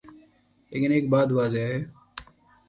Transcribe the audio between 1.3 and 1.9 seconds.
واضح ہے۔